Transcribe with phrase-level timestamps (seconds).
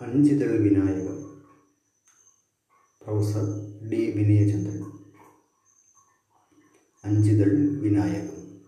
[0.00, 1.42] അഞ്ചിതൾ വിനായകം.
[3.02, 3.44] Professor
[3.88, 4.84] D Vinayachandran.
[7.04, 8.60] അഞ്ചിതൾ വിനായകം.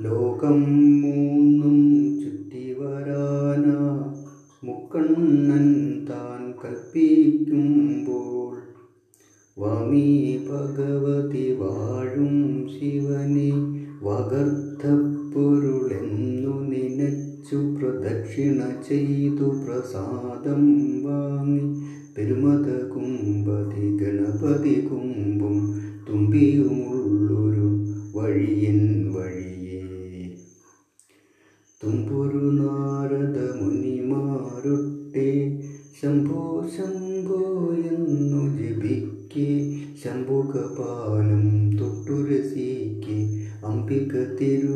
[0.00, 0.60] ലോകം
[1.00, 3.66] മൂന്നും ചുറ്റി വരാന
[4.66, 8.56] മുക്കണ്ണൻ താൻ കൽപ്പിക്കുമ്പോൾ
[9.58, 13.50] വാമി ഭഗവതി വാഴും ശിവനെ
[14.02, 16.29] വകർത്തപ്പൊരുളെന്നു
[17.50, 21.82] നനച്ചു പ്രദക്ഷിണ ചെയ്തു പ്രസാദം വാങ്ങി.
[22.18, 27.86] പെരുമത കുമ്പതി ഗണപതി കുമ്പും തുമ്പിയുമുള്ളൊരു
[28.18, 30.30] വഴിയൻ വഴിയേ.
[31.84, 35.60] തുമ്പൊരു നാരദ മുനിമാരൊട്ടെ.
[36.02, 39.76] ശംഭോ ശംഭോ എന്നു ജപിക്കെ.
[40.04, 44.69] ശംഭുകപാലം പാലം തൊട്ടുരസിക്കെ അംബിക തിരുമറി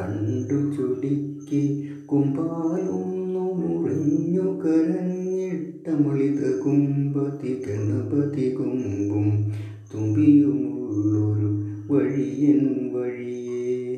[0.00, 9.28] കണ്ടു ചുടിക്കി കുമ്പാലൊന്നു മുറിഞ്ഞു കരഞ്ഞിട്ടമളിത കുമ്പതി ഗണപതി കുമ്പും
[9.94, 11.48] തുമ്പിയുമുള്ളൊരു
[11.90, 13.96] വഴിയൻ വഴിയേ.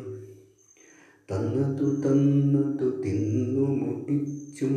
[1.28, 4.74] തന്നതു തന്നതു തിന്നു മുടിച്ചും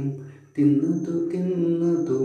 [0.58, 2.21] തിന്നതു തിന്നതു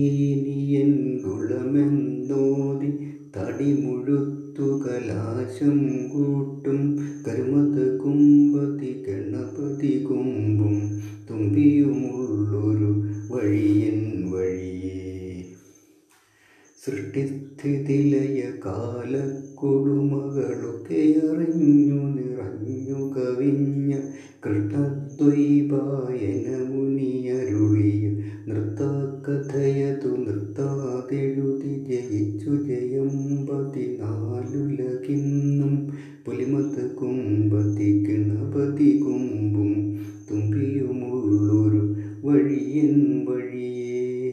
[0.00, 6.98] താനീനിയൻ ഗുളമെന്നോതി തടി മുഴുത്തു കലാശം കൂട്ടും.
[7.28, 11.00] കരുമത കുമ്പതി ഗണപതി കുമ്പും.
[11.30, 15.44] തുമ്പിയുമുള്ളൊരു വഴിയൻ വഴിയേ.
[16.86, 23.98] സൃഷ്ടിസ്ഥിതിലയ കാലക്കൊടുമകളൊക്കെ അറിഞ്ഞു നിറഞ്ഞു കവിഞ്ഞ
[24.46, 28.89] കൃഷ്ണദ്വൈപായന മുനിയരുളിയ നൃത്തകഥയതു
[36.28, 39.96] പതിനാലുലകിന്നും കുമ്പത്തി കിണപതി കുമ്പും
[40.30, 41.94] തുമ്പിയുമുള്ളൊരു
[42.24, 44.32] വഴിയൻ വഴിയേ.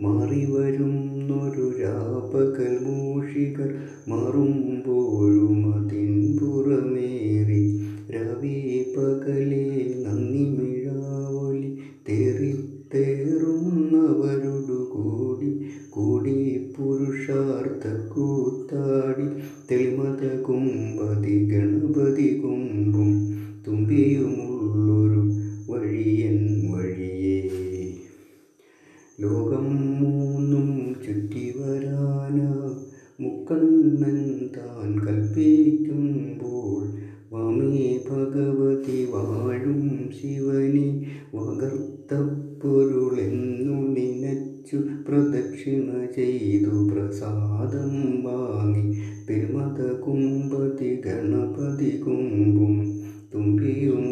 [0.00, 7.80] മാറി വരുന്നൊരു രാപകൽ മൂഷികൾ മാറുമ്പോഴും അതിൻ പുറമേറി
[8.10, 19.26] രവി പകലെ നന്ദി മിഴാവൊലി തേറിത്തേറുന്നവരോടു കൂടി കൂടി പുരുഷാർത്ഥ കൂത്താടി
[19.70, 19.91] തെളിമത
[24.62, 25.22] ഒരു
[25.68, 26.40] വഴിയൻ
[26.72, 27.38] വഴിയേ.
[29.18, 29.68] ലോകം
[30.00, 30.68] മൂന്നും
[31.04, 32.38] ചുറ്റി വരാന
[33.20, 34.20] മുക്കണ്ണൻ
[34.56, 36.82] താൻ കൽപ്പിക്കുമ്പോൾ
[37.32, 40.88] വാമേ ഭഗവതി വാഴും ശിവനെ
[41.34, 47.92] വകർത്തപ്പൊരുളെന്നു നിനച്ചു പ്രദക്ഷിണ ചെയ്തു പ്രസാദം
[48.24, 48.82] വാങ്ങി
[49.28, 52.74] പെരുമത കുമ്പതി ഗണപതി കുമ്പും
[53.34, 54.11] തുമ്പിയും